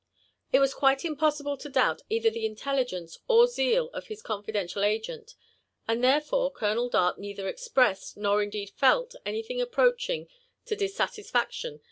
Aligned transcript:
It 0.51 0.57
was 0.59 0.73
quite 0.73 1.05
impossible 1.05 1.57
to 1.57 1.69
doubt 1.69 2.01
either 2.09 2.31
the 2.31 2.47
intelligence 2.47 3.19
or 3.27 3.45
zeal 3.45 3.91
of 3.91 4.07
his 4.07 4.23
confidential 4.23 4.83
agent, 4.83 5.35
and 5.87 6.03
therefore 6.03 6.51
Colonel 6.51 6.89
Dart 6.89 7.19
neither 7.19 7.47
expressed 7.47 8.17
nor 8.17 8.41
indeed 8.41 8.71
felt 8.71 9.13
anything 9.29 9.61
approaching 9.61 10.27
to 10.65 10.75
dissatisfaction 10.75 11.79